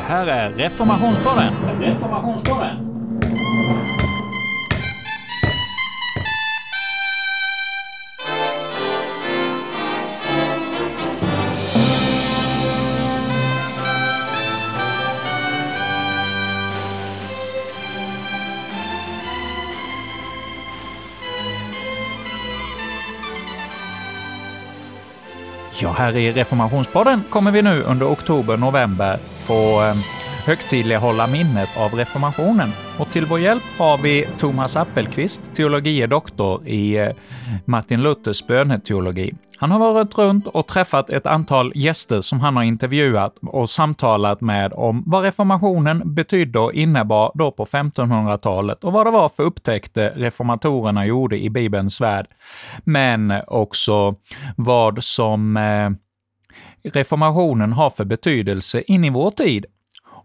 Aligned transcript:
Det 0.00 0.04
här 0.14 0.26
är 0.26 0.50
Reformationspodden. 0.50 1.54
Reformationspodden. 1.80 2.89
Ja, 25.82 25.90
här 25.90 26.16
i 26.16 26.32
Reformationspodden 26.32 27.22
kommer 27.30 27.50
vi 27.50 27.62
nu 27.62 27.82
under 27.82 28.12
oktober-november 28.12 29.18
få 29.34 29.82
eh, 29.82 29.94
högtidlighålla 30.46 31.26
minnet 31.26 31.68
av 31.76 31.94
reformationen. 31.94 32.68
Och 32.98 33.10
till 33.10 33.26
vår 33.26 33.40
hjälp 33.40 33.62
har 33.78 33.98
vi 33.98 34.26
Thomas 34.38 34.76
Appelqvist, 34.76 35.54
teologie 35.54 36.06
doktor 36.06 36.68
i 36.68 36.96
eh, 36.96 37.08
Martin 37.64 38.02
Luthers 38.02 38.46
böneteologi. 38.46 39.34
Han 39.60 39.70
har 39.70 39.78
varit 39.78 40.18
runt 40.18 40.46
och 40.46 40.66
träffat 40.66 41.10
ett 41.10 41.26
antal 41.26 41.72
gäster 41.74 42.20
som 42.20 42.40
han 42.40 42.56
har 42.56 42.62
intervjuat 42.62 43.36
och 43.42 43.70
samtalat 43.70 44.40
med 44.40 44.72
om 44.72 45.02
vad 45.06 45.22
reformationen 45.22 46.14
betydde 46.14 46.58
och 46.58 46.72
innebar 46.72 47.32
då 47.34 47.50
på 47.50 47.64
1500-talet 47.64 48.84
och 48.84 48.92
vad 48.92 49.06
det 49.06 49.10
var 49.10 49.28
för 49.28 49.42
upptäckter 49.42 50.10
reformatorerna 50.16 51.06
gjorde 51.06 51.42
i 51.42 51.50
Bibelns 51.50 52.00
värld. 52.00 52.26
Men 52.84 53.34
också 53.46 54.14
vad 54.56 55.04
som 55.04 55.56
eh, 55.56 55.90
reformationen 56.92 57.72
har 57.72 57.90
för 57.90 58.04
betydelse 58.04 58.82
in 58.86 59.04
i 59.04 59.10
vår 59.10 59.30
tid. 59.30 59.66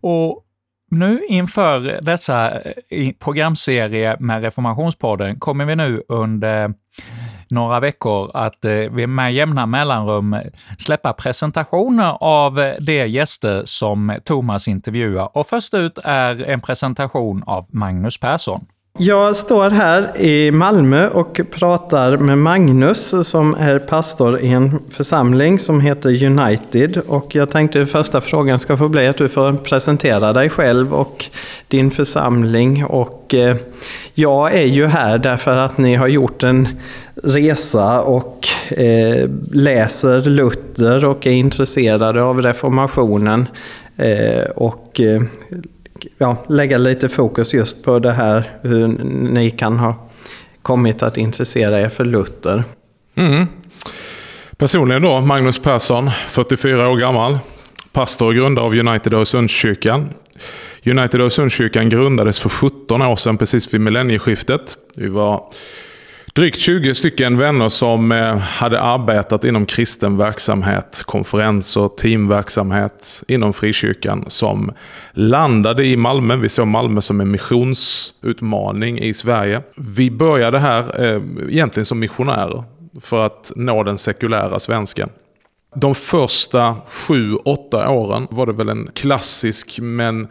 Och 0.00 0.44
nu 0.90 1.24
inför 1.28 2.00
dessa 2.00 2.60
eh, 2.60 3.12
programserier 3.18 4.16
med 4.20 4.42
Reformationspodden 4.42 5.38
kommer 5.38 5.64
vi 5.64 5.76
nu 5.76 6.02
under 6.08 6.74
några 7.48 7.80
veckor 7.80 8.30
att 8.34 8.64
eh, 8.64 8.90
med 8.90 9.34
jämna 9.34 9.66
mellanrum 9.66 10.34
eh, 10.34 10.40
släppa 10.78 11.12
presentationer 11.12 12.16
av 12.20 12.60
eh, 12.60 12.74
de 12.80 13.06
gäster 13.06 13.62
som 13.64 14.18
Thomas 14.24 14.68
intervjuar. 14.68 15.36
Och 15.36 15.46
först 15.46 15.74
ut 15.74 15.98
är 16.04 16.42
en 16.44 16.60
presentation 16.60 17.42
av 17.46 17.66
Magnus 17.68 18.20
Persson. 18.20 18.66
Jag 18.98 19.36
står 19.36 19.70
här 19.70 20.20
i 20.20 20.50
Malmö 20.50 21.08
och 21.08 21.40
pratar 21.50 22.16
med 22.16 22.38
Magnus 22.38 23.14
som 23.28 23.54
är 23.54 23.78
pastor 23.78 24.40
i 24.40 24.48
en 24.48 24.82
församling 24.90 25.58
som 25.58 25.80
heter 25.80 26.24
United. 26.24 27.00
Och 27.06 27.34
jag 27.34 27.50
tänkte 27.50 27.82
att 27.82 27.90
första 27.90 28.20
frågan 28.20 28.58
ska 28.58 28.76
få 28.76 28.88
bli 28.88 29.06
att 29.06 29.16
du 29.16 29.28
får 29.28 29.52
presentera 29.52 30.32
dig 30.32 30.50
själv 30.50 30.94
och 30.94 31.24
din 31.68 31.90
församling. 31.90 32.84
Och 32.84 33.34
eh, 33.34 33.56
jag 34.14 34.54
är 34.54 34.66
ju 34.66 34.86
här 34.86 35.18
därför 35.18 35.56
att 35.56 35.78
ni 35.78 35.94
har 35.94 36.08
gjort 36.08 36.42
en 36.42 36.68
resa 37.14 38.02
och 38.02 38.48
eh, 38.70 39.30
läser 39.52 40.20
Luther 40.20 41.04
och 41.04 41.26
är 41.26 41.32
intresserade 41.32 42.22
av 42.22 42.42
reformationen. 42.42 43.48
Eh, 43.96 44.44
och 44.56 45.00
och 46.04 46.10
ja, 46.18 46.36
lägga 46.48 46.78
lite 46.78 47.08
fokus 47.08 47.54
just 47.54 47.84
på 47.84 47.98
det 47.98 48.12
här 48.12 48.44
hur 48.62 48.88
ni 49.32 49.50
kan 49.50 49.78
ha 49.78 50.08
kommit 50.62 51.02
att 51.02 51.16
intressera 51.16 51.80
er 51.80 51.88
för 51.88 52.04
Luther. 52.04 52.64
Mm. 53.14 53.46
Personligen 54.56 55.02
då, 55.02 55.20
Magnus 55.20 55.58
Persson, 55.58 56.10
44 56.26 56.88
år 56.88 56.96
gammal. 56.96 57.38
Pastor 57.92 58.26
och 58.26 58.34
grundare 58.34 58.64
av 58.64 58.74
United 58.74 59.14
Öresundskyrkan. 59.14 60.08
United 60.86 61.20
Öresundskyrkan 61.20 61.88
grundades 61.88 62.40
för 62.40 62.48
17 62.48 63.02
år 63.02 63.16
sedan, 63.16 63.38
precis 63.38 63.74
vid 63.74 63.80
millennieskiftet. 63.80 64.76
Vi 64.96 65.08
var 65.08 65.44
Drygt 66.36 66.58
20 66.58 66.94
stycken 66.94 67.36
vänner 67.36 67.68
som 67.68 68.12
eh, 68.12 68.36
hade 68.36 68.80
arbetat 68.80 69.44
inom 69.44 69.66
kristen 69.66 70.16
verksamhet, 70.16 71.02
konferenser, 71.06 71.88
teamverksamhet 71.88 73.22
inom 73.28 73.52
frikyrkan 73.52 74.24
som 74.28 74.72
landade 75.12 75.84
i 75.86 75.96
Malmö. 75.96 76.36
Vi 76.36 76.48
såg 76.48 76.66
Malmö 76.66 77.00
som 77.00 77.20
en 77.20 77.30
missionsutmaning 77.30 78.98
i 78.98 79.14
Sverige. 79.14 79.62
Vi 79.76 80.10
började 80.10 80.58
här 80.58 81.04
eh, 81.04 81.22
egentligen 81.48 81.86
som 81.86 81.98
missionärer 81.98 82.64
för 83.00 83.26
att 83.26 83.52
nå 83.56 83.82
den 83.82 83.98
sekulära 83.98 84.58
svensken. 84.58 85.08
De 85.74 85.94
första 85.94 86.76
sju, 86.88 87.34
åtta 87.34 87.90
åren 87.90 88.26
var 88.30 88.46
det 88.46 88.52
väl 88.52 88.68
en 88.68 88.88
klassisk 88.94 89.78
men 89.80 90.28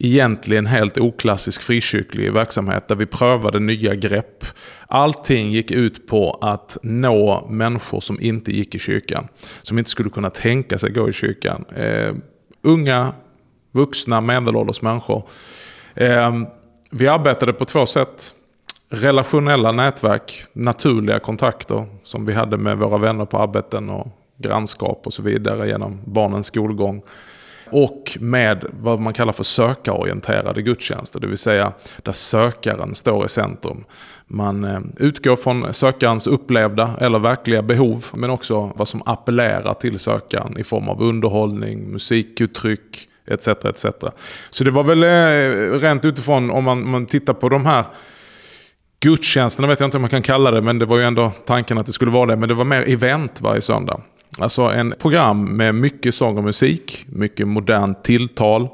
egentligen 0.00 0.66
helt 0.66 0.98
oklassisk 0.98 1.62
frikyrklig 1.62 2.32
verksamhet 2.32 2.88
där 2.88 2.94
vi 2.94 3.06
prövade 3.06 3.60
nya 3.60 3.94
grepp. 3.94 4.44
Allting 4.86 5.50
gick 5.50 5.70
ut 5.70 6.06
på 6.06 6.38
att 6.40 6.76
nå 6.82 7.46
människor 7.50 8.00
som 8.00 8.20
inte 8.20 8.52
gick 8.52 8.74
i 8.74 8.78
kyrkan. 8.78 9.28
Som 9.62 9.78
inte 9.78 9.90
skulle 9.90 10.10
kunna 10.10 10.30
tänka 10.30 10.78
sig 10.78 10.90
gå 10.90 11.08
i 11.08 11.12
kyrkan. 11.12 11.64
Eh, 11.76 12.14
unga, 12.62 13.12
vuxna, 13.72 14.20
medelålders 14.20 14.82
människor. 14.82 15.22
Eh, 15.94 16.32
vi 16.90 17.08
arbetade 17.08 17.52
på 17.52 17.64
två 17.64 17.86
sätt. 17.86 18.34
Relationella 18.90 19.72
nätverk, 19.72 20.44
naturliga 20.52 21.18
kontakter 21.18 21.86
som 22.02 22.26
vi 22.26 22.32
hade 22.32 22.56
med 22.56 22.78
våra 22.78 22.98
vänner 22.98 23.24
på 23.24 23.38
arbeten 23.38 23.90
och 23.90 24.08
grannskap 24.36 25.02
och 25.06 25.12
så 25.12 25.22
vidare 25.22 25.68
genom 25.68 26.00
barnens 26.04 26.46
skolgång. 26.46 27.02
Och 27.70 28.18
med 28.20 28.64
vad 28.70 29.00
man 29.00 29.12
kallar 29.12 29.32
för 29.32 29.44
sökarorienterade 29.44 30.62
gudstjänster, 30.62 31.20
det 31.20 31.26
vill 31.26 31.38
säga 31.38 31.72
där 32.02 32.12
sökaren 32.12 32.94
står 32.94 33.26
i 33.26 33.28
centrum. 33.28 33.84
Man 34.26 34.64
eh, 34.64 34.80
utgår 34.96 35.36
från 35.36 35.74
sökarens 35.74 36.26
upplevda 36.26 36.90
eller 37.00 37.18
verkliga 37.18 37.62
behov, 37.62 38.04
men 38.14 38.30
också 38.30 38.72
vad 38.76 38.88
som 38.88 39.02
appellerar 39.06 39.74
till 39.74 39.98
sökaren 39.98 40.58
i 40.58 40.64
form 40.64 40.88
av 40.88 41.02
underhållning, 41.02 41.92
musikuttryck, 41.92 43.08
etc. 43.26 43.48
etc. 43.48 43.86
Så 44.50 44.64
det 44.64 44.70
var 44.70 44.84
väl 44.84 45.02
eh, 45.02 45.80
rent 45.80 46.04
utifrån, 46.04 46.50
om 46.50 46.64
man, 46.64 46.90
man 46.90 47.06
tittar 47.06 47.34
på 47.34 47.48
de 47.48 47.66
här 47.66 47.84
gudstjänsterna, 49.00 49.68
vet 49.68 49.80
jag 49.80 49.86
inte 49.86 49.96
om 49.96 50.02
man 50.02 50.10
kan 50.10 50.22
kalla 50.22 50.50
det, 50.50 50.62
men 50.62 50.78
det 50.78 50.86
var 50.86 50.98
ju 50.98 51.04
ändå 51.04 51.32
tanken 51.46 51.78
att 51.78 51.86
det 51.86 51.92
skulle 51.92 52.10
vara 52.10 52.26
det. 52.26 52.36
Men 52.36 52.48
det 52.48 52.54
var 52.54 52.64
mer 52.64 52.88
event 52.88 53.40
varje 53.40 53.60
söndag. 53.60 54.00
Alltså 54.38 54.62
en 54.62 54.94
program 54.98 55.56
med 55.56 55.74
mycket 55.74 56.14
sång 56.14 56.38
och 56.38 56.44
musik, 56.44 57.06
mycket 57.08 57.48
modernt 57.48 58.04
tilltal. 58.04 58.68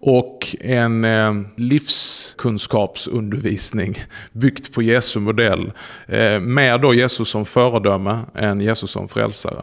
Och 0.00 0.56
en 0.60 1.04
eh, 1.04 1.32
livskunskapsundervisning 1.56 3.96
byggt 4.32 4.74
på 4.74 4.82
Jesu 4.82 5.20
modell. 5.20 5.72
Eh, 6.06 6.40
med 6.40 6.80
då 6.80 6.94
Jesus 6.94 7.28
som 7.28 7.44
föredöme 7.44 8.18
än 8.34 8.60
Jesus 8.60 8.90
som 8.90 9.08
frälsare. 9.08 9.62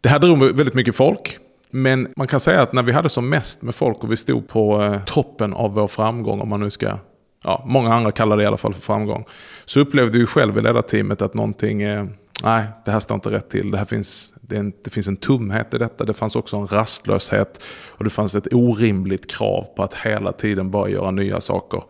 Det 0.00 0.08
här 0.08 0.18
drog 0.18 0.38
väldigt 0.38 0.74
mycket 0.74 0.96
folk. 0.96 1.38
Men 1.70 2.08
man 2.16 2.26
kan 2.26 2.40
säga 2.40 2.62
att 2.62 2.72
när 2.72 2.82
vi 2.82 2.92
hade 2.92 3.08
som 3.08 3.28
mest 3.28 3.62
med 3.62 3.74
folk 3.74 4.04
och 4.04 4.12
vi 4.12 4.16
stod 4.16 4.48
på 4.48 4.82
eh, 4.82 5.04
toppen 5.04 5.52
av 5.52 5.74
vår 5.74 5.86
framgång, 5.86 6.40
om 6.40 6.48
man 6.48 6.60
nu 6.60 6.70
ska 6.70 6.98
ja, 7.44 7.64
många 7.66 7.94
andra 7.94 8.12
kallar 8.12 8.36
det 8.36 8.42
i 8.42 8.46
alla 8.46 8.56
fall 8.56 8.74
för 8.74 8.82
framgång. 8.82 9.24
Så 9.64 9.80
upplevde 9.80 10.18
vi 10.18 10.26
själv 10.26 10.58
i 10.58 10.62
ledarteamet 10.62 11.22
att 11.22 11.34
någonting 11.34 11.82
eh, 11.82 12.06
nej, 12.42 12.64
det 12.84 12.90
här 12.90 13.00
står 13.00 13.14
inte 13.14 13.30
rätt 13.30 13.50
till. 13.50 13.70
Det, 13.70 13.78
här 13.78 13.84
finns, 13.84 14.32
det, 14.40 14.56
en, 14.56 14.72
det 14.84 14.90
finns 14.90 15.08
en 15.08 15.16
tumhet 15.16 15.74
i 15.74 15.78
detta. 15.78 16.04
Det 16.04 16.14
fanns 16.14 16.36
också 16.36 16.56
en 16.56 16.66
rastlöshet. 16.66 17.62
Och 17.88 18.04
det 18.04 18.10
fanns 18.10 18.34
ett 18.34 18.52
orimligt 18.52 19.30
krav 19.30 19.66
på 19.76 19.82
att 19.82 19.94
hela 19.94 20.32
tiden 20.32 20.70
bara 20.70 20.88
göra 20.88 21.10
nya 21.10 21.40
saker. 21.40 21.82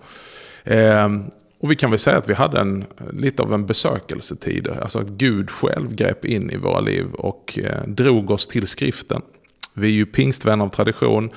Eh, 0.64 1.08
och 1.60 1.70
vi 1.70 1.76
kan 1.76 1.90
väl 1.90 1.98
säga 1.98 2.18
att 2.18 2.30
vi 2.30 2.34
hade 2.34 2.60
en, 2.60 2.84
lite 3.12 3.42
av 3.42 3.54
en 3.54 3.66
besökelsetid. 3.66 4.68
Alltså 4.68 4.98
att 4.98 5.08
Gud 5.08 5.50
själv 5.50 5.94
grep 5.94 6.24
in 6.24 6.50
i 6.50 6.56
våra 6.56 6.80
liv 6.80 7.06
och 7.12 7.58
eh, 7.62 7.86
drog 7.86 8.30
oss 8.30 8.46
till 8.46 8.66
skriften. 8.66 9.22
Vi 9.74 9.86
är 9.86 9.92
ju 9.92 10.06
pingstvänner 10.06 10.64
av 10.64 10.68
tradition 10.68 11.30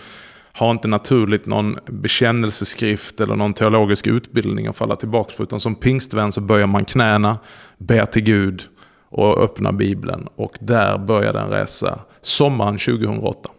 har 0.56 0.72
inte 0.72 0.88
naturligt 0.88 1.46
någon 1.46 1.78
bekännelseskrift 1.86 3.22
eller 3.22 3.36
någon 3.36 3.54
teologisk 3.54 4.08
utbildning 4.08 4.68
att 4.68 4.78
falla 4.78 4.96
tillbaka 4.96 5.34
på. 5.38 5.44
Utan 5.44 5.60
som 5.60 5.76
pingstvän 5.76 6.32
så 6.32 6.42
böjer 6.42 6.68
man 6.68 6.86
knäna, 6.86 7.40
ber 7.78 8.06
till 8.06 8.24
Gud 8.24 8.64
och 9.13 9.44
öppna 9.44 9.71
Bibeln. 9.71 10.27
Och 10.36 10.57
där 10.60 10.98
började 10.98 11.39
en 11.39 11.50
resa 11.50 12.00
sommaren 12.21 12.77
2008. 12.77 13.50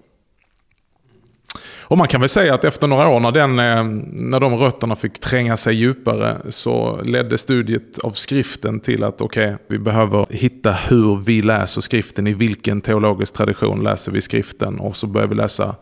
Och 1.87 1.99
man 1.99 2.09
kan 2.09 2.21
väl 2.21 2.29
säga 2.29 2.55
att 2.55 2.65
efter 2.65 2.87
några 2.87 3.09
år 3.09 3.21
när, 3.21 3.33
den, 3.33 3.59
eh, 3.59 3.85
när 4.13 4.41
de 4.41 4.55
rötterna 4.55 4.97
fick 4.97 5.19
tränga 5.19 5.57
sig 5.57 5.75
djupare 5.75 6.37
så 6.49 7.01
ledde 7.03 7.39
studiet 7.39 7.99
av 7.99 8.11
skriften 8.11 8.81
till 8.81 9.05
att 9.05 9.21
okej, 9.21 9.55
okay, 9.55 9.59
vi 9.69 9.79
behöver 9.79 10.27
hitta 10.31 10.73
hur 10.73 11.17
vi 11.27 11.43
läser 11.43 11.81
skriften, 11.81 12.27
i 12.27 12.35
vilken 12.35 12.81
teologisk 12.81 13.35
tradition 13.35 13.83
läser 13.83 14.13
vi 14.13 14.21
skriften 14.21 14.81
och 14.81 14.97
så 14.97 15.07
började 15.07 15.31
vi 15.31 15.37
läsa 15.37 15.77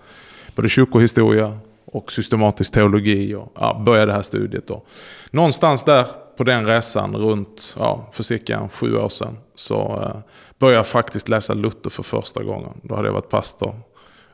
både 0.54 0.68
kyrkohistoria 0.68 1.58
och 1.92 2.12
systematisk 2.12 2.72
teologi 2.72 3.34
och 3.34 3.52
ja, 3.54 3.82
började 3.84 4.06
det 4.06 4.14
här 4.14 4.22
studiet. 4.22 4.66
Då. 4.66 4.82
Någonstans 5.30 5.84
där 5.84 6.06
på 6.36 6.44
den 6.44 6.66
resan 6.66 7.16
runt, 7.16 7.76
ja, 7.78 8.10
för 8.12 8.22
cirka 8.22 8.68
sju 8.72 8.96
år 8.96 9.08
sedan, 9.08 9.36
så 9.54 10.00
eh, 10.02 10.32
började 10.58 10.78
jag 10.78 10.86
faktiskt 10.86 11.28
läsa 11.28 11.54
Luther 11.54 11.90
för 11.90 12.02
första 12.02 12.42
gången. 12.42 12.72
Då 12.82 12.94
hade 12.94 13.08
jag 13.08 13.12
varit 13.12 13.28
pastor 13.28 13.74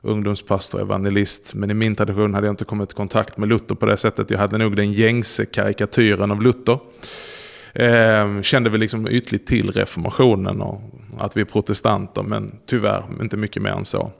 ungdomspastor, 0.00 0.80
evangelist. 0.80 1.54
Men 1.54 1.70
i 1.70 1.74
min 1.74 1.96
tradition 1.96 2.34
hade 2.34 2.46
jag 2.46 2.52
inte 2.52 2.64
kommit 2.64 2.92
i 2.92 2.94
kontakt 2.94 3.36
med 3.36 3.48
Luther 3.48 3.74
på 3.74 3.86
det 3.86 3.96
sättet. 3.96 4.30
Jag 4.30 4.38
hade 4.38 4.58
nog 4.58 4.76
den 4.76 4.92
gängse 4.92 5.46
karikatyren 5.46 6.30
av 6.30 6.42
Luther. 6.42 6.78
Eh, 7.72 8.42
kände 8.42 8.70
väl 8.70 8.80
liksom 8.80 9.08
ytligt 9.08 9.46
till 9.46 9.70
reformationen 9.70 10.62
och 10.62 10.80
att 11.18 11.36
vi 11.36 11.40
är 11.40 11.44
protestanter, 11.44 12.22
men 12.22 12.58
tyvärr 12.66 13.04
inte 13.20 13.36
mycket 13.36 13.62
mer 13.62 13.70
än 13.70 13.84
så. 13.84 14.10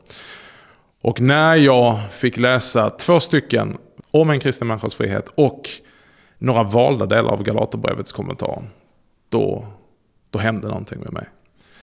Och 1.03 1.21
när 1.21 1.57
jag 1.57 2.13
fick 2.13 2.37
läsa 2.37 2.91
två 2.91 3.21
stycken 3.21 3.79
om 4.11 4.31
en 4.31 4.41
kristen 4.41 4.69
människas 4.69 4.95
frihet 4.95 5.33
och 5.35 5.69
några 6.39 6.63
valda 6.63 7.07
delar 7.07 7.31
av 7.31 7.43
Galaterbrevets 7.43 8.13
kommentar, 8.13 8.71
då, 9.29 9.67
då 10.31 10.39
hände 10.39 10.69
någonting 10.69 11.01
med 11.01 11.13
mig. 11.13 11.25